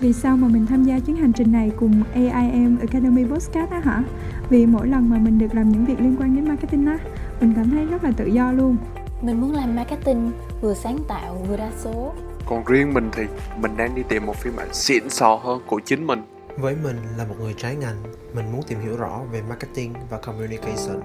Vì 0.00 0.12
sao 0.12 0.36
mà 0.36 0.48
mình 0.48 0.66
tham 0.66 0.84
gia 0.84 0.98
chuyến 0.98 1.16
hành 1.16 1.32
trình 1.32 1.52
này 1.52 1.70
cùng 1.76 2.02
AIM 2.14 2.78
Academy 2.80 3.24
Podcast 3.24 3.70
á 3.70 3.80
hả? 3.84 4.02
Vì 4.48 4.66
mỗi 4.66 4.86
lần 4.88 5.10
mà 5.10 5.18
mình 5.18 5.38
được 5.38 5.54
làm 5.54 5.68
những 5.68 5.84
việc 5.84 6.00
liên 6.00 6.16
quan 6.18 6.36
đến 6.36 6.48
marketing 6.48 6.86
á, 6.86 6.98
mình 7.40 7.52
cảm 7.56 7.70
thấy 7.70 7.86
rất 7.86 8.04
là 8.04 8.10
tự 8.16 8.26
do 8.26 8.52
luôn. 8.52 8.76
Mình 9.22 9.40
muốn 9.40 9.52
làm 9.54 9.76
marketing 9.76 10.30
vừa 10.60 10.74
sáng 10.74 10.98
tạo 11.08 11.44
vừa 11.48 11.56
đa 11.56 11.70
số. 11.76 12.12
Còn 12.46 12.64
riêng 12.64 12.94
mình 12.94 13.10
thì 13.12 13.22
mình 13.60 13.76
đang 13.76 13.94
đi 13.94 14.02
tìm 14.08 14.26
một 14.26 14.36
phiên 14.36 14.52
bản 14.56 14.68
xịn 14.72 15.10
sò 15.10 15.34
hơn 15.34 15.60
của 15.66 15.80
chính 15.84 16.06
mình. 16.06 16.22
Với 16.56 16.76
mình 16.84 16.96
là 17.18 17.24
một 17.24 17.34
người 17.40 17.54
trái 17.56 17.76
ngành, 17.76 17.96
mình 18.34 18.52
muốn 18.52 18.62
tìm 18.68 18.78
hiểu 18.80 18.96
rõ 18.96 19.20
về 19.32 19.42
marketing 19.48 19.94
và 20.10 20.18
communication. 20.18 21.00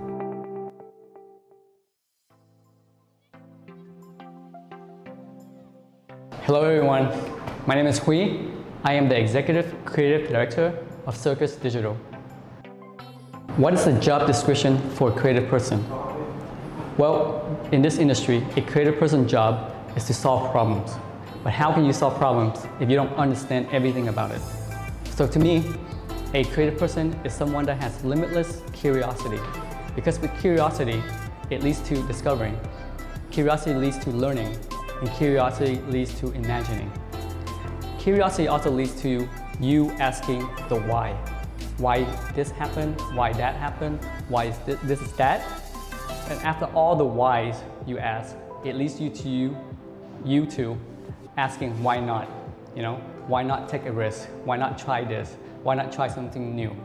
Hello 6.42 6.62
everyone, 6.62 7.04
my 7.68 7.76
name 7.76 7.86
is 7.86 8.02
Hui. 8.02 8.55
I 8.88 8.94
am 8.94 9.10
the 9.10 9.20
Executive 9.20 9.74
Creative 9.84 10.30
Director 10.30 10.78
of 11.08 11.18
Circus 11.18 11.56
Digital. 11.56 11.96
What 13.58 13.74
is 13.74 13.84
the 13.84 13.94
job 13.94 14.28
description 14.28 14.78
for 14.92 15.10
a 15.10 15.12
creative 15.12 15.50
person? 15.50 15.84
Well, 16.96 17.68
in 17.72 17.82
this 17.82 17.98
industry, 17.98 18.46
a 18.56 18.62
creative 18.62 19.00
person's 19.00 19.32
job 19.32 19.74
is 19.98 20.04
to 20.04 20.14
solve 20.14 20.52
problems. 20.52 20.92
But 21.44 21.52
how 21.52 21.74
can 21.74 21.84
you 21.84 21.94
solve 21.94 22.16
problems 22.18 22.68
if 22.80 22.88
you 22.88 22.96
don't 22.96 23.12
understand 23.16 23.68
everything 23.72 24.08
about 24.10 24.30
it? 24.30 24.42
So 25.16 25.26
to 25.26 25.40
me, 25.40 25.64
a 26.36 26.44
creative 26.44 26.78
person 26.78 27.20
is 27.24 27.34
someone 27.34 27.66
that 27.66 27.82
has 27.82 28.04
limitless 28.04 28.62
curiosity. 28.72 29.40
Because 29.96 30.20
with 30.20 30.30
curiosity, 30.40 31.02
it 31.50 31.64
leads 31.64 31.80
to 31.90 32.06
discovering. 32.06 32.56
Curiosity 33.32 33.74
leads 33.74 33.98
to 34.04 34.12
learning, 34.12 34.56
and 35.02 35.10
curiosity 35.14 35.82
leads 35.88 36.14
to 36.20 36.32
imagining. 36.34 36.92
Curiosity 38.06 38.48
also 38.48 38.70
leads 38.70 38.94
to 39.02 39.28
you 39.60 39.90
asking 39.94 40.42
the 40.70 40.80
why. 40.82 41.14
Why 41.80 42.04
this 42.36 42.52
happened, 42.52 43.02
why 43.16 43.34
that 43.34 43.56
happened, 43.56 44.00
why 44.30 44.44
is 44.44 44.60
this, 44.60 44.80
this 44.84 45.02
is 45.02 45.12
that. 45.14 45.42
And 46.30 46.40
after 46.44 46.66
all 46.76 46.96
the 46.96 47.04
whys 47.04 47.64
you 47.88 47.98
ask, 47.98 48.36
it 48.64 48.76
leads 48.76 49.02
you 49.02 49.10
to 49.10 49.28
you, 49.28 49.58
you 50.24 50.46
to 50.52 50.78
asking 51.38 51.82
why 51.82 52.00
not, 52.00 52.30
you 52.76 52.84
know? 52.84 52.98
Why 53.26 53.42
not 53.42 53.68
take 53.68 53.88
a 53.88 53.92
risk? 53.92 54.30
Why 54.44 54.56
not 54.56 54.78
try 54.78 55.04
this? 55.04 55.36
Why 55.64 55.74
not 55.74 55.92
try 55.92 56.08
something 56.08 56.56
new? 56.56 56.76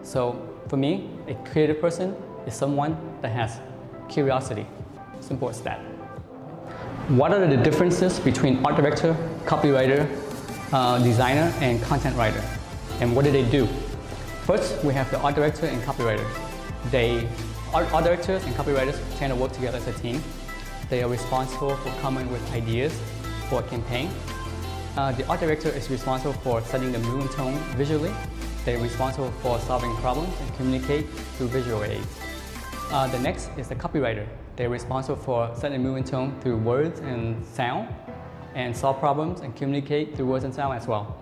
So 0.00 0.58
for 0.68 0.78
me, 0.78 1.10
a 1.28 1.34
creative 1.50 1.82
person 1.82 2.16
is 2.46 2.54
someone 2.54 2.96
that 3.20 3.32
has 3.32 3.60
curiosity. 4.08 4.66
Simple 5.20 5.50
as 5.50 5.60
that. 5.60 5.80
What 7.08 7.30
are 7.34 7.46
the 7.46 7.58
differences 7.58 8.18
between 8.18 8.64
art 8.64 8.76
director, 8.76 9.14
copywriter, 9.44 10.08
uh, 10.72 10.98
designer, 11.02 11.52
and 11.60 11.82
content 11.82 12.16
writer? 12.16 12.42
And 13.00 13.14
what 13.14 13.24
do 13.24 13.30
they 13.30 13.44
do? 13.44 13.66
First, 14.44 14.82
we 14.84 14.94
have 14.94 15.10
the 15.10 15.20
art 15.20 15.34
director 15.34 15.66
and 15.66 15.80
copywriter. 15.82 16.26
They, 16.90 17.28
art, 17.72 17.92
art 17.92 18.04
directors 18.04 18.44
and 18.44 18.54
copywriters 18.54 18.98
tend 19.18 19.32
to 19.32 19.38
work 19.38 19.52
together 19.52 19.78
as 19.78 19.86
a 19.86 19.92
team. 19.92 20.22
They 20.88 21.02
are 21.02 21.08
responsible 21.08 21.76
for 21.76 21.90
coming 22.00 22.30
with 22.30 22.42
ideas 22.52 22.92
for 23.48 23.60
a 23.60 23.62
campaign 23.62 24.10
uh, 24.96 25.10
the 25.12 25.26
art 25.26 25.40
director 25.40 25.70
is 25.70 25.88
responsible 25.88 26.34
for 26.34 26.60
setting 26.62 26.92
the 26.92 26.98
mood 26.98 27.22
and 27.22 27.30
tone 27.30 27.54
visually. 27.76 28.12
They're 28.64 28.78
responsible 28.78 29.30
for 29.42 29.58
solving 29.60 29.94
problems 29.96 30.34
and 30.40 30.54
communicate 30.56 31.08
through 31.36 31.48
visual 31.48 31.82
aids. 31.82 32.06
Uh, 32.90 33.06
the 33.08 33.18
next 33.18 33.50
is 33.56 33.68
the 33.68 33.74
copywriter. 33.74 34.26
They're 34.56 34.68
responsible 34.68 35.16
for 35.16 35.50
setting 35.56 35.82
the 35.82 35.88
mood 35.88 35.96
and 35.98 36.06
tone 36.06 36.40
through 36.40 36.58
words 36.58 37.00
and 37.00 37.42
sound 37.46 37.88
and 38.54 38.76
solve 38.76 38.98
problems 38.98 39.40
and 39.40 39.54
communicate 39.56 40.16
through 40.16 40.26
words 40.26 40.44
and 40.44 40.54
sound 40.54 40.76
as 40.76 40.86
well. 40.86 41.16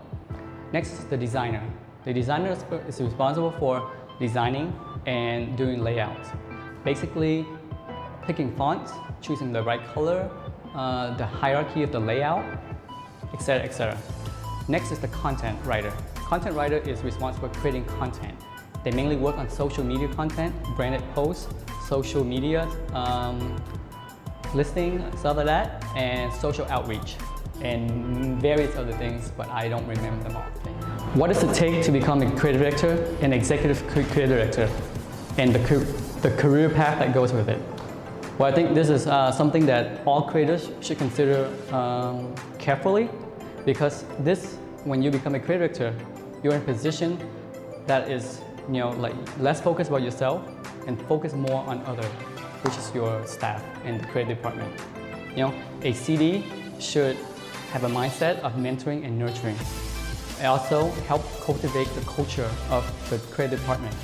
Next 0.73 0.93
is 0.93 1.05
the 1.07 1.17
designer. 1.17 1.63
The 2.05 2.13
designer 2.13 2.57
is 2.89 3.01
responsible 3.01 3.53
for 3.53 3.91
designing 4.19 4.73
and 5.07 5.57
doing 5.57 5.83
layouts. 5.83 6.31
Basically, 6.85 7.47
picking 8.23 8.55
fonts, 8.57 8.93
choosing 9.21 9.53
the 9.53 9.63
right 9.63 9.85
color, 9.95 10.31
uh, 10.75 11.17
the 11.17 11.27
hierarchy 11.27 11.83
of 11.83 11.93
the 11.93 12.01
layout, 12.01 12.45
etc., 13.33 13.65
etc. 13.65 13.99
Next 14.69 14.93
is 14.93 14.99
the 14.99 15.09
content 15.09 15.59
writer. 15.65 15.93
Content 16.15 16.55
writer 16.55 16.77
is 16.77 17.03
responsible 17.03 17.49
for 17.49 17.55
creating 17.61 17.85
content. 17.87 18.39
They 18.85 18.93
mainly 18.93 19.17
work 19.17 19.37
on 19.37 19.51
social 19.51 19.85
media 19.85 20.09
content, 20.09 20.55
branded 20.77 21.03
posts, 21.13 21.49
social 21.87 22.25
media, 22.25 22.69
um, 22.95 23.61
listing, 24.55 25.05
stuff 25.17 25.37
like 25.37 25.47
that, 25.47 25.85
and 25.97 26.33
social 26.35 26.65
outreach, 26.67 27.17
and 27.63 28.41
various 28.41 28.75
other 28.77 28.93
things, 28.93 29.33
but 29.37 29.49
I 29.49 29.69
don't 29.69 29.87
remember 29.87 30.23
them 30.25 30.37
all. 30.37 30.43
What 31.15 31.29
does 31.29 31.43
it 31.43 31.55
take 31.55 31.85
to 31.85 31.93
become 31.93 32.23
a 32.23 32.31
creative 32.39 32.61
director, 32.61 32.93
an 33.21 33.33
executive 33.33 33.87
creative 33.89 34.29
director, 34.29 34.71
and 35.39 35.55
the, 35.55 35.59
the 36.23 36.31
career 36.37 36.69
path 36.71 36.99
that 36.99 37.13
goes 37.13 37.33
with 37.33 37.49
it? 37.49 37.61
Well, 38.39 38.51
I 38.51 38.55
think 38.55 38.75
this 38.75 38.89
is 38.89 39.07
uh, 39.07 39.31
something 39.31 39.67
that 39.67 40.01
all 40.07 40.23
creators 40.23 40.71
should 40.81 40.97
consider 40.97 41.53
um, 41.75 42.35
carefully 42.59 43.11
because 43.67 44.05
this, 44.21 44.57
when 44.85 45.03
you 45.03 45.11
become 45.11 45.35
a 45.35 45.41
creative 45.41 45.77
director, 45.77 45.95
you're 46.43 46.55
in 46.55 46.63
a 46.63 46.65
position 46.65 47.19
that 47.87 48.11
is, 48.11 48.41
you 48.69 48.79
know, 48.79 48.91
like 48.91 49.15
less 49.39 49.61
focused 49.61 49.91
about 49.91 50.03
yourself 50.03 50.43
and 50.87 51.01
focus 51.03 51.35
more 51.35 51.63
on 51.65 51.83
others, 51.83 52.07
which 52.63 52.77
is 52.77 52.93
your 52.95 53.27
staff 53.27 53.63
and 53.85 54.01
the 54.01 54.07
creative 54.09 54.37
department. 54.37 54.73
You 55.31 55.49
know, 55.49 55.55
a 55.83 55.93
CD 55.93 56.45
should 56.79 57.17
have 57.73 57.85
a 57.85 57.89
mindset 57.89 58.41
of 58.41 58.55
mentoring 58.55 59.05
and 59.05 59.19
nurturing. 59.19 59.57
It 60.41 60.47
also 60.47 60.91
help 61.07 61.23
cultivate 61.41 61.89
the 61.95 62.01
culture 62.03 62.51
of 62.71 62.85
the 63.11 63.19
creative 63.35 63.61
department. 63.61 63.95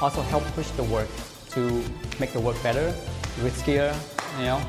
Also 0.00 0.22
help 0.22 0.42
push 0.54 0.68
the 0.70 0.84
work 0.84 1.08
to 1.50 1.82
make 2.18 2.32
the 2.32 2.40
work 2.40 2.60
better, 2.62 2.94
riskier, 3.40 3.94
you 4.38 4.44
know. 4.44 4.60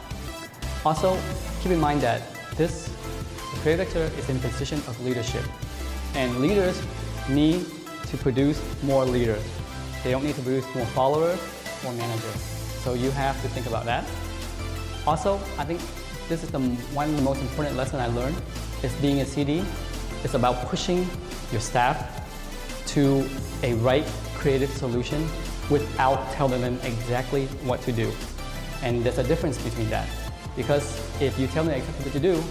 Also, 0.85 1.17
keep 1.61 1.71
in 1.71 1.79
mind 1.79 2.01
that 2.01 2.21
this 2.55 2.89
creative 3.61 3.91
director 3.91 4.19
is 4.19 4.29
in 4.29 4.39
position 4.39 4.77
of 4.87 4.99
leadership. 5.03 5.43
And 6.13 6.39
leaders 6.39 6.81
need 7.29 7.65
to 8.07 8.17
produce 8.17 8.61
more 8.83 9.03
leaders. 9.03 9.43
They 10.03 10.11
don't 10.11 10.23
need 10.23 10.35
to 10.35 10.41
produce 10.41 10.65
more 10.75 10.85
followers 10.87 11.39
or 11.85 11.91
managers. 11.93 12.56
So 12.87 12.93
you 12.93 13.11
have 13.11 13.35
to 13.41 13.49
think 13.49 13.67
about 13.67 13.83
that. 13.83 14.05
Also, 15.05 15.41
I 15.57 15.65
think 15.65 15.81
this 16.29 16.41
is 16.41 16.49
the, 16.51 16.59
one 16.95 17.09
of 17.09 17.17
the 17.17 17.21
most 17.21 17.41
important 17.41 17.75
lessons 17.75 17.99
I 17.99 18.07
learned 18.07 18.37
is 18.81 18.93
being 19.01 19.19
a 19.19 19.25
CD. 19.25 19.61
It's 20.23 20.35
about 20.35 20.69
pushing 20.69 21.05
your 21.51 21.59
staff 21.59 21.97
to 22.93 23.29
a 23.61 23.73
right 23.83 24.05
creative 24.35 24.69
solution 24.69 25.27
without 25.69 26.31
telling 26.31 26.61
them 26.61 26.79
exactly 26.83 27.47
what 27.67 27.81
to 27.81 27.91
do. 27.91 28.09
And 28.81 29.03
there's 29.03 29.17
a 29.17 29.27
difference 29.27 29.61
between 29.61 29.89
that. 29.89 30.07
Because 30.55 30.87
if 31.19 31.37
you 31.37 31.47
tell 31.47 31.65
them 31.65 31.73
exactly 31.73 32.05
what 32.05 32.13
to 32.13 32.21
do, 32.21 32.41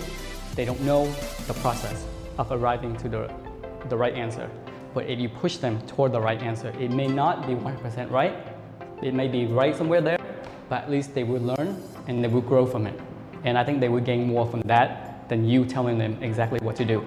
they 0.54 0.66
don't 0.66 0.82
know 0.82 1.06
the 1.46 1.54
process 1.64 2.04
of 2.36 2.52
arriving 2.52 2.94
to 2.98 3.08
the, 3.08 3.34
the 3.88 3.96
right 3.96 4.12
answer. 4.12 4.50
But 4.92 5.06
if 5.06 5.18
you 5.18 5.30
push 5.30 5.56
them 5.56 5.80
toward 5.86 6.12
the 6.12 6.20
right 6.20 6.42
answer, 6.42 6.74
it 6.78 6.90
may 6.90 7.06
not 7.06 7.46
be 7.46 7.54
100% 7.54 8.10
right. 8.10 8.34
It 9.02 9.12
may 9.12 9.28
be 9.28 9.44
right 9.44 9.76
somewhere 9.76 10.00
there, 10.00 10.15
but 10.68 10.82
at 10.82 10.90
least 10.90 11.14
they 11.14 11.24
will 11.24 11.40
learn 11.40 11.82
and 12.06 12.22
they 12.22 12.28
will 12.28 12.40
grow 12.40 12.66
from 12.66 12.86
it. 12.86 12.98
And 13.44 13.56
I 13.56 13.64
think 13.64 13.80
they 13.80 13.88
will 13.88 14.00
gain 14.00 14.26
more 14.26 14.46
from 14.46 14.62
that 14.62 15.28
than 15.28 15.48
you 15.48 15.64
telling 15.64 15.98
them 15.98 16.22
exactly 16.22 16.58
what 16.60 16.76
to 16.76 16.84
do. 16.84 17.00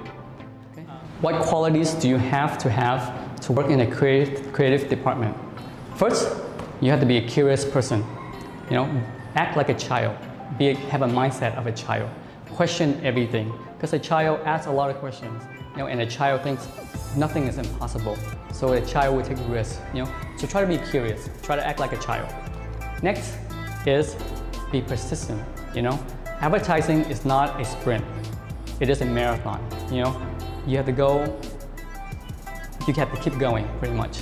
Okay? 0.74 0.84
What 1.22 1.42
qualities 1.42 1.94
do 1.94 2.08
you 2.08 2.18
have 2.18 2.58
to 2.59 2.69
have 2.69 3.40
to 3.42 3.52
work 3.52 3.68
in 3.69 3.81
a 3.81 3.88
creative, 3.90 4.53
creative 4.53 4.90
department? 4.90 5.36
First, 5.96 6.36
you 6.81 6.92
have 6.92 7.00
to 7.00 7.06
be 7.06 7.18
a 7.18 7.28
curious 7.28 7.66
person. 7.66 8.06
You 8.69 8.75
know, 8.75 9.03
act 9.36 9.58
like 9.58 9.69
a 9.69 9.74
child. 9.74 10.18
Be 10.58 10.69
a, 10.69 10.75
have 10.75 11.02
a 11.02 11.08
mindset 11.08 11.58
of 11.58 11.68
a 11.68 11.72
child 11.72 12.09
question 12.59 13.00
everything 13.06 13.53
because 13.75 13.94
a 13.94 14.00
child 14.00 14.38
asks 14.44 14.68
a 14.68 14.72
lot 14.72 14.90
of 14.90 14.98
questions, 14.98 15.44
you 15.72 15.78
know, 15.78 15.88
and 15.88 16.02
a 16.02 16.06
child 16.06 16.42
thinks 16.42 16.68
nothing 17.16 17.48
is 17.48 17.57
impossible. 17.57 18.18
So 18.51 18.74
a 18.74 18.81
child 18.86 19.16
will 19.16 19.24
take 19.24 19.38
risks, 19.48 19.80
you 19.94 20.04
know. 20.04 20.12
So 20.36 20.45
try 20.45 20.60
to 20.60 20.68
be 20.68 20.78
curious, 20.92 21.30
try 21.42 21.56
to 21.56 21.66
act 21.66 21.80
like 21.80 21.94
a 21.94 21.98
child. 21.98 22.28
Next 23.01 23.38
is 23.86 24.16
be 24.72 24.81
persistent, 24.81 25.42
you 25.74 25.81
know. 25.81 25.98
Advertising 26.42 27.02
is 27.06 27.26
not 27.26 27.60
a 27.60 27.66
sprint, 27.66 28.04
it 28.80 28.90
is 28.90 29.02
a 29.02 29.06
marathon, 29.06 29.60
you 29.92 30.04
know. 30.04 30.22
You 30.68 30.78
have 30.78 30.86
to 30.86 30.92
go, 30.92 31.24
you 32.88 32.94
have 32.94 33.12
to 33.14 33.20
keep 33.22 33.38
going 33.40 33.68
pretty 33.80 33.94
much. 33.94 34.20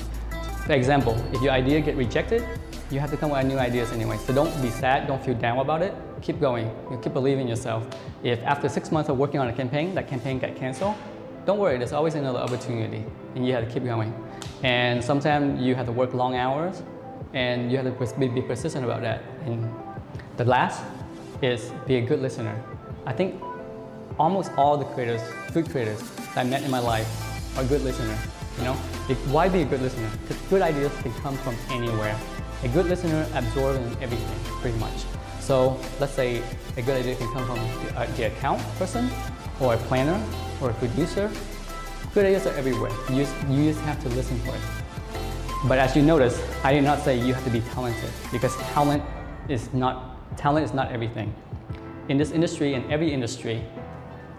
For 0.66 0.74
example, 0.74 1.16
if 1.34 1.42
your 1.42 1.52
idea 1.52 1.80
get 1.82 1.96
rejected, 1.96 2.44
you 2.90 3.00
have 3.00 3.12
to 3.12 3.18
come 3.18 3.32
with 3.32 3.46
new 3.46 3.58
ideas 3.58 3.92
anyway. 3.92 4.18
So 4.18 4.34
don't 4.34 4.62
be 4.62 4.70
sad, 4.70 5.08
don't 5.08 5.24
feel 5.24 5.36
down 5.36 5.60
about 5.60 5.82
it. 5.82 5.94
Keep 6.22 6.40
going, 6.40 6.68
you 6.90 6.98
keep 7.02 7.14
believing 7.14 7.48
yourself. 7.48 7.88
If 8.24 8.42
after 8.44 8.70
six 8.70 8.92
months 8.92 9.10
of 9.10 9.18
working 9.18 9.40
on 9.40 9.50
a 9.50 9.54
campaign, 9.54 9.94
that 9.96 10.08
campaign 10.08 10.40
got 10.40 10.56
canceled, 10.56 10.96
don't 11.46 11.60
worry, 11.60 11.78
there's 11.78 11.94
always 11.94 12.16
another 12.16 12.40
opportunity 12.40 13.06
and 13.36 13.46
you 13.46 13.54
have 13.54 13.66
to 13.66 13.74
keep 13.74 13.84
going. 13.84 14.14
And 14.64 15.04
sometimes 15.04 15.62
you 15.62 15.76
have 15.76 15.86
to 15.86 15.92
work 15.92 16.14
long 16.14 16.36
hours 16.36 16.82
and 17.34 17.72
you 17.72 17.78
have 17.78 17.86
to 17.86 18.20
be, 18.20 18.42
persistent 18.42 18.86
about 18.86 19.02
that. 19.02 19.24
And 19.46 19.70
the 20.38 20.46
last 20.46 20.84
is 21.42 21.72
be 21.86 21.96
a 21.96 22.02
good 22.02 22.22
listener. 22.22 22.56
I 23.06 23.14
think 23.14 23.42
almost 24.20 24.52
all 24.58 24.78
the 24.78 24.86
creators, 24.86 25.22
good 25.54 25.70
creators 25.70 26.02
that 26.34 26.38
I 26.38 26.44
met 26.44 26.64
in 26.64 26.72
my 26.72 26.80
life 26.80 27.08
are 27.58 27.64
good 27.66 27.82
listeners. 27.82 28.20
You 28.58 28.64
know, 28.64 28.74
why 29.34 29.50
be 29.50 29.62
a 29.62 29.66
good 29.66 29.82
listener? 29.82 30.10
Because 30.22 30.42
good 30.50 30.62
ideas 30.62 30.92
can 31.02 31.14
come 31.16 31.38
from 31.38 31.56
anywhere. 31.70 32.18
A 32.64 32.68
good 32.70 32.88
listener 32.88 33.28
absorbs 33.36 33.78
everything, 34.02 34.40
pretty 34.62 34.78
much. 34.80 35.06
So 35.40 35.80
let's 36.00 36.14
say 36.14 36.42
a 36.76 36.82
good 36.82 36.98
idea 36.98 37.16
can 37.16 37.32
come 37.34 37.46
from 37.46 37.56
the, 37.58 38.00
uh, 38.00 38.06
the 38.18 38.24
account 38.28 38.62
person, 38.80 39.10
or 39.60 39.76
a 39.76 39.78
planner, 39.78 40.20
or 40.62 40.72
a 40.72 40.74
producer. 40.74 41.32
Good 42.14 42.26
ideas 42.26 42.48
are 42.48 42.56
everywhere. 42.56 42.92
You 43.10 43.24
just, 43.24 43.36
you 43.48 43.72
just 43.72 43.80
have 43.82 44.02
to 44.04 44.10
listen 44.10 44.40
for 44.40 44.56
it. 44.56 44.62
But 45.66 45.80
as 45.80 45.96
you 45.96 46.04
notice, 46.04 46.40
I 46.64 46.72
did 46.72 46.84
not 46.84 47.00
say 47.00 47.20
you 47.20 47.34
have 47.34 47.44
to 47.44 47.50
be 47.50 47.62
talented 47.62 48.12
because 48.32 48.56
talent 48.58 49.02
is 49.50 49.74
not 49.74 50.38
talent 50.38 50.64
is 50.66 50.74
not 50.74 50.92
everything. 50.92 51.34
In 52.10 52.18
this 52.18 52.32
industry, 52.32 52.76
in 52.76 52.90
every 52.92 53.12
industry, 53.12 53.64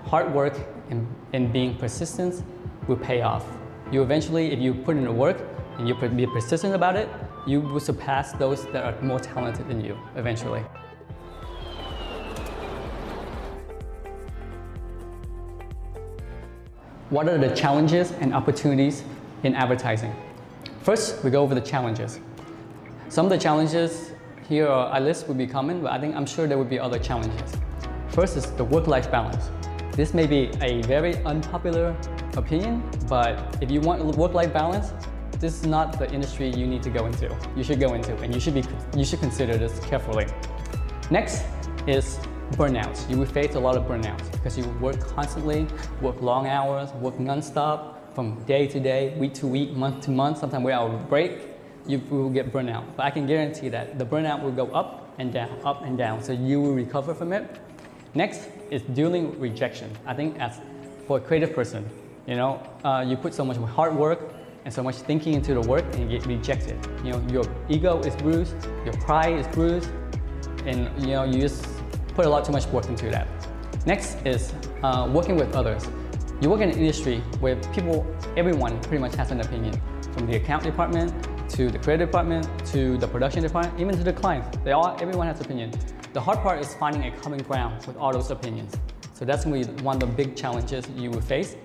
hard 0.04 0.32
work 0.32 0.56
and, 0.90 1.06
and 1.32 1.52
being 1.52 1.76
persistent 1.76 2.44
will 2.86 2.96
pay 2.96 3.22
off. 3.22 3.44
You 3.90 4.02
eventually, 4.02 4.52
if 4.52 4.60
you 4.60 4.74
put 4.74 4.96
in 4.96 5.04
the 5.04 5.12
work 5.12 5.38
and 5.76 5.88
you 5.88 5.94
be 5.96 6.26
persistent 6.26 6.74
about 6.74 6.94
it, 6.94 7.08
you 7.46 7.60
will 7.60 7.80
surpass 7.80 8.32
those 8.32 8.66
that 8.66 8.84
are 8.84 9.02
more 9.02 9.18
talented 9.18 9.68
than 9.68 9.84
you 9.84 9.98
eventually. 10.14 10.62
What 17.10 17.28
are 17.28 17.38
the 17.38 17.54
challenges 17.56 18.12
and 18.20 18.32
opportunities 18.32 19.02
in 19.42 19.54
advertising? 19.54 20.14
First, 20.88 21.22
we 21.22 21.28
go 21.30 21.42
over 21.42 21.54
the 21.54 21.60
challenges. 21.60 22.18
Some 23.10 23.26
of 23.26 23.30
the 23.30 23.36
challenges 23.36 24.12
here 24.48 24.70
I 24.70 24.98
list 24.98 25.28
would 25.28 25.36
be 25.36 25.46
common, 25.46 25.82
but 25.82 25.92
I 25.92 26.00
think 26.00 26.16
I'm 26.16 26.24
sure 26.24 26.46
there 26.46 26.56
would 26.56 26.70
be 26.70 26.80
other 26.80 26.98
challenges. 26.98 27.52
First 28.08 28.38
is 28.38 28.46
the 28.52 28.64
work-life 28.64 29.10
balance. 29.10 29.50
This 29.92 30.14
may 30.14 30.26
be 30.26 30.50
a 30.62 30.80
very 30.84 31.22
unpopular 31.26 31.94
opinion, 32.38 32.82
but 33.06 33.58
if 33.60 33.70
you 33.70 33.82
want 33.82 34.02
work-life 34.16 34.50
balance, 34.54 34.94
this 35.32 35.60
is 35.60 35.66
not 35.66 35.98
the 35.98 36.10
industry 36.10 36.48
you 36.48 36.66
need 36.66 36.82
to 36.84 36.88
go 36.88 37.04
into. 37.04 37.36
You 37.54 37.64
should 37.64 37.80
go 37.80 37.92
into, 37.92 38.16
and 38.22 38.32
you 38.32 38.40
should 38.40 38.54
be 38.54 38.64
you 38.96 39.04
should 39.04 39.20
consider 39.20 39.58
this 39.58 39.78
carefully. 39.80 40.26
Next 41.10 41.44
is 41.86 42.18
burnouts. 42.52 43.06
You 43.10 43.18
will 43.18 43.26
face 43.26 43.56
a 43.56 43.60
lot 43.60 43.76
of 43.76 43.82
burnouts 43.82 44.32
because 44.32 44.56
you 44.56 44.64
work 44.80 44.98
constantly, 45.00 45.66
work 46.00 46.22
long 46.22 46.46
hours, 46.46 46.90
work 46.94 47.20
non-stop 47.20 48.07
from 48.18 48.34
day 48.46 48.66
to 48.66 48.80
day, 48.80 49.14
week 49.16 49.32
to 49.32 49.46
week, 49.46 49.70
month 49.76 50.02
to 50.02 50.10
month, 50.10 50.38
sometimes 50.38 50.64
without 50.64 50.90
a 50.92 50.96
break, 51.04 51.38
you 51.86 52.00
will 52.10 52.30
get 52.30 52.52
burnout. 52.52 52.84
But 52.96 53.06
I 53.06 53.12
can 53.12 53.28
guarantee 53.28 53.68
that 53.68 53.96
the 53.96 54.04
burnout 54.04 54.42
will 54.42 54.50
go 54.50 54.66
up 54.72 55.14
and 55.18 55.32
down, 55.32 55.56
up 55.64 55.84
and 55.84 55.96
down, 55.96 56.20
so 56.20 56.32
you 56.32 56.60
will 56.60 56.72
recover 56.72 57.14
from 57.14 57.32
it. 57.32 57.60
Next 58.14 58.48
is 58.72 58.82
dealing 58.82 59.30
with 59.30 59.38
rejection. 59.38 59.88
I 60.04 60.14
think 60.14 60.36
as 60.40 60.60
for 61.06 61.18
a 61.18 61.20
creative 61.20 61.54
person, 61.54 61.88
you 62.26 62.34
know, 62.34 62.60
uh, 62.82 63.04
you 63.06 63.16
put 63.16 63.34
so 63.34 63.44
much 63.44 63.56
hard 63.56 63.94
work 63.94 64.34
and 64.64 64.74
so 64.74 64.82
much 64.82 64.96
thinking 64.96 65.34
into 65.34 65.54
the 65.54 65.60
work 65.60 65.84
and 65.92 66.10
you 66.10 66.18
get 66.18 66.26
rejected. 66.26 66.76
You 67.04 67.12
know, 67.12 67.24
your 67.30 67.44
ego 67.68 68.00
is 68.00 68.16
bruised, 68.16 68.56
your 68.84 68.94
pride 68.94 69.38
is 69.38 69.46
bruised, 69.46 69.90
and 70.66 70.90
you 71.00 71.12
know, 71.12 71.22
you 71.22 71.40
just 71.40 71.64
put 72.16 72.26
a 72.26 72.28
lot 72.28 72.44
too 72.44 72.50
much 72.50 72.66
work 72.66 72.86
into 72.86 73.10
that. 73.10 73.28
Next 73.86 74.16
is 74.26 74.52
uh, 74.82 75.08
working 75.08 75.36
with 75.36 75.54
others. 75.54 75.86
You 76.40 76.48
work 76.50 76.60
in 76.60 76.70
an 76.70 76.78
industry 76.78 77.18
where 77.40 77.56
people, 77.74 78.06
everyone 78.36 78.80
pretty 78.82 78.98
much 78.98 79.16
has 79.16 79.32
an 79.32 79.40
opinion, 79.40 79.74
from 80.12 80.28
the 80.28 80.36
account 80.36 80.62
department 80.62 81.12
to 81.50 81.68
the 81.68 81.80
creative 81.80 82.08
department 82.08 82.46
to 82.66 82.96
the 82.96 83.08
production 83.08 83.42
department, 83.42 83.80
even 83.80 83.96
to 83.96 84.04
the 84.04 84.12
clients. 84.12 84.56
They 84.62 84.70
all, 84.70 84.96
everyone 85.00 85.26
has 85.26 85.40
opinion. 85.40 85.72
The 86.12 86.20
hard 86.20 86.38
part 86.38 86.60
is 86.60 86.72
finding 86.74 87.02
a 87.02 87.10
common 87.16 87.42
ground 87.42 87.84
with 87.86 87.96
all 87.96 88.12
those 88.12 88.30
opinions. 88.30 88.72
So 89.14 89.24
that's 89.24 89.42
to 89.42 89.50
be 89.50 89.64
one 89.82 89.96
of 89.96 90.00
the 90.00 90.06
big 90.06 90.36
challenges 90.36 90.88
you 90.96 91.10
will 91.10 91.20
face. 91.20 91.56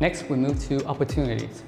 Next, 0.00 0.28
we 0.28 0.38
move 0.38 0.58
to 0.64 0.84
opportunities. 0.86 1.62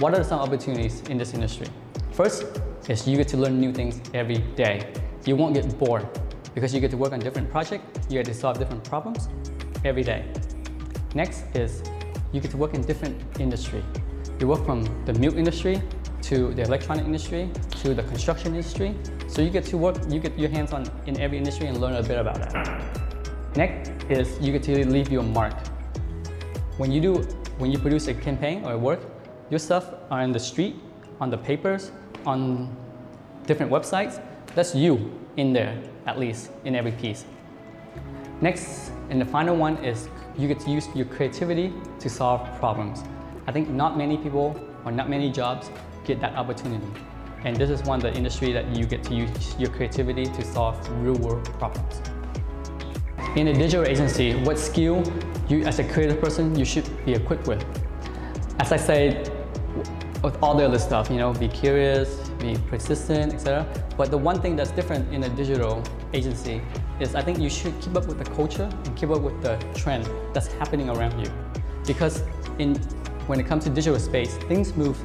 What 0.00 0.14
are 0.14 0.22
some 0.22 0.40
opportunities 0.40 1.00
in 1.08 1.16
this 1.16 1.32
industry? 1.32 1.68
First 2.12 2.44
is 2.90 3.08
you 3.08 3.16
get 3.16 3.28
to 3.28 3.38
learn 3.38 3.58
new 3.58 3.72
things 3.72 4.02
every 4.12 4.38
day. 4.54 4.92
You 5.24 5.34
won't 5.34 5.54
get 5.54 5.78
bored 5.78 6.06
because 6.54 6.74
you 6.74 6.80
get 6.80 6.90
to 6.90 6.98
work 6.98 7.14
on 7.14 7.20
different 7.20 7.50
projects, 7.50 8.06
you 8.10 8.18
get 8.18 8.26
to 8.26 8.34
solve 8.34 8.58
different 8.58 8.84
problems 8.84 9.30
every 9.82 10.02
day. 10.02 10.30
Next 11.14 11.44
is 11.54 11.82
you 12.32 12.40
get 12.40 12.50
to 12.52 12.56
work 12.56 12.74
in 12.74 12.82
different 12.82 13.20
industry. 13.40 13.82
You 14.38 14.46
work 14.46 14.64
from 14.64 14.84
the 15.04 15.12
milk 15.14 15.34
industry 15.34 15.82
to 16.22 16.54
the 16.54 16.62
electronic 16.62 17.04
industry 17.04 17.50
to 17.82 17.94
the 17.94 18.02
construction 18.04 18.54
industry. 18.54 18.94
So 19.26 19.42
you 19.42 19.50
get 19.50 19.64
to 19.66 19.76
work, 19.76 19.96
you 20.08 20.20
get 20.20 20.38
your 20.38 20.50
hands 20.50 20.72
on 20.72 20.90
in 21.06 21.18
every 21.20 21.38
industry 21.38 21.66
and 21.66 21.80
learn 21.80 21.94
a 21.94 22.02
bit 22.02 22.18
about 22.18 22.36
that. 22.36 23.56
Next 23.56 23.90
is 24.08 24.38
you 24.40 24.52
get 24.52 24.62
to 24.64 24.86
leave 24.86 25.10
your 25.10 25.22
mark. 25.22 25.54
When 26.76 26.92
you 26.92 27.00
do, 27.00 27.14
when 27.58 27.72
you 27.72 27.78
produce 27.78 28.06
a 28.08 28.14
campaign 28.14 28.64
or 28.64 28.72
a 28.72 28.78
work, 28.78 29.00
your 29.50 29.58
stuff 29.58 29.92
are 30.10 30.22
in 30.22 30.30
the 30.30 30.38
street, 30.38 30.76
on 31.20 31.30
the 31.30 31.38
papers, 31.38 31.90
on 32.24 32.74
different 33.46 33.72
websites. 33.72 34.22
That's 34.54 34.74
you 34.74 35.10
in 35.36 35.52
there, 35.52 35.76
at 36.06 36.18
least 36.18 36.50
in 36.64 36.76
every 36.76 36.92
piece. 36.92 37.24
Next, 38.42 38.90
and 39.10 39.20
the 39.20 39.26
final 39.26 39.54
one 39.54 39.76
is 39.84 40.08
you 40.38 40.48
get 40.48 40.60
to 40.60 40.70
use 40.70 40.88
your 40.94 41.04
creativity 41.04 41.74
to 41.98 42.08
solve 42.08 42.40
problems. 42.58 43.02
I 43.46 43.52
think 43.52 43.68
not 43.68 43.98
many 43.98 44.16
people 44.16 44.58
or 44.86 44.92
not 44.92 45.10
many 45.10 45.30
jobs 45.30 45.70
get 46.06 46.20
that 46.20 46.34
opportunity. 46.36 46.86
And 47.44 47.54
this 47.54 47.68
is 47.68 47.82
one 47.82 47.98
of 47.98 48.02
the 48.02 48.16
industry 48.16 48.52
that 48.52 48.74
you 48.74 48.86
get 48.86 49.04
to 49.04 49.14
use 49.14 49.54
your 49.58 49.70
creativity 49.70 50.24
to 50.24 50.42
solve 50.42 50.76
real 51.02 51.16
world 51.16 51.44
problems. 51.58 52.00
In 53.36 53.48
a 53.48 53.52
digital 53.52 53.84
agency, 53.84 54.34
what 54.42 54.58
skill 54.58 55.02
you 55.48 55.62
as 55.64 55.78
a 55.78 55.84
creative 55.84 56.18
person 56.18 56.58
you 56.58 56.64
should 56.64 56.88
be 57.04 57.12
equipped 57.12 57.46
with? 57.46 57.62
As 58.58 58.72
I 58.72 58.76
said, 58.76 59.30
with 60.22 60.42
all 60.42 60.54
the 60.54 60.64
other 60.64 60.78
stuff, 60.78 61.10
you 61.10 61.16
know, 61.16 61.34
be 61.34 61.48
curious, 61.48 62.30
be 62.40 62.56
persistent, 62.68 63.34
etc. 63.34 63.66
But 63.98 64.10
the 64.10 64.18
one 64.18 64.40
thing 64.40 64.56
that's 64.56 64.70
different 64.70 65.12
in 65.12 65.24
a 65.24 65.28
digital 65.28 65.82
agency 66.14 66.62
is 67.00 67.14
I 67.14 67.22
think 67.22 67.38
you 67.38 67.48
should 67.48 67.78
keep 67.80 67.96
up 67.96 68.06
with 68.06 68.18
the 68.18 68.30
culture 68.36 68.68
and 68.84 68.96
keep 68.96 69.10
up 69.10 69.22
with 69.22 69.40
the 69.42 69.56
trend 69.74 70.08
that's 70.34 70.46
happening 70.46 70.90
around 70.90 71.18
you. 71.18 71.32
Because 71.86 72.22
in 72.58 72.76
when 73.26 73.40
it 73.40 73.46
comes 73.46 73.64
to 73.64 73.70
digital 73.70 73.98
space, 73.98 74.36
things 74.48 74.76
move 74.76 74.96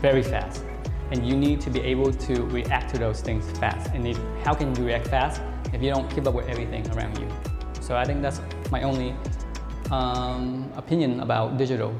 very 0.00 0.22
fast. 0.22 0.64
And 1.10 1.26
you 1.26 1.36
need 1.36 1.60
to 1.62 1.70
be 1.70 1.80
able 1.80 2.12
to 2.12 2.44
react 2.46 2.94
to 2.94 2.98
those 2.98 3.20
things 3.20 3.50
fast. 3.58 3.90
And 3.94 4.16
how 4.44 4.54
can 4.54 4.74
you 4.76 4.84
react 4.86 5.08
fast 5.08 5.42
if 5.72 5.82
you 5.82 5.90
don't 5.90 6.08
keep 6.10 6.26
up 6.26 6.34
with 6.34 6.46
everything 6.48 6.88
around 6.92 7.18
you? 7.18 7.28
So 7.80 7.96
I 7.96 8.04
think 8.04 8.22
that's 8.22 8.40
my 8.70 8.82
only 8.82 9.14
um, 9.90 10.70
opinion 10.76 11.20
about 11.20 11.58
digital. 11.58 11.94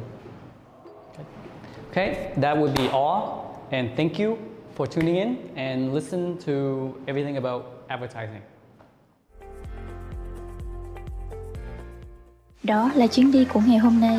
Okay, 1.90 2.32
that 2.36 2.56
would 2.56 2.74
be 2.74 2.88
all. 2.88 3.66
And 3.72 3.96
thank 3.96 4.18
you 4.18 4.38
for 4.74 4.86
tuning 4.86 5.16
in 5.16 5.50
and 5.56 5.92
listen 5.92 6.38
to 6.38 6.94
everything 7.08 7.36
about 7.36 7.84
advertising. 7.90 8.42
Đó 12.62 12.90
là 12.94 13.06
chuyến 13.06 13.32
đi 13.32 13.44
của 13.44 13.60
ngày 13.66 13.78
hôm 13.78 14.00
nay. 14.00 14.18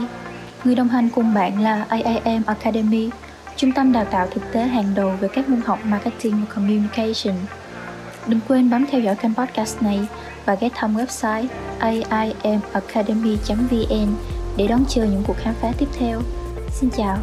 Người 0.64 0.76
đồng 0.76 0.88
hành 0.88 1.10
cùng 1.10 1.34
bạn 1.34 1.62
là 1.62 1.86
AIM 1.90 2.42
Academy, 2.46 3.10
trung 3.56 3.72
tâm 3.72 3.92
đào 3.92 4.06
tạo 4.06 4.28
thực 4.32 4.52
tế 4.52 4.64
hàng 4.64 4.96
đầu 4.96 5.12
về 5.20 5.28
các 5.34 5.50
môn 5.50 5.62
học 5.66 5.80
marketing 5.86 6.32
và 6.32 6.46
communication. 6.56 7.36
Đừng 8.28 8.40
quên 8.48 8.70
bấm 8.70 8.86
theo 8.92 9.02
dõi 9.02 9.16
kênh 9.16 9.36
podcast 9.36 9.82
này 9.82 10.00
và 10.46 10.56
ghé 10.56 10.70
thăm 10.76 10.98
website 10.98 11.46
aimacademy.vn 11.80 14.16
để 14.58 14.68
đón 14.68 14.86
chờ 14.90 15.04
những 15.04 15.24
cuộc 15.28 15.38
khám 15.38 15.54
phá 15.62 15.72
tiếp 15.78 15.88
theo. 16.00 16.22
Xin 16.70 16.90
chào! 16.98 17.18